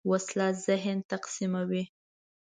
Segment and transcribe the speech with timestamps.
[0.09, 1.83] وسله ذهن تقسیموي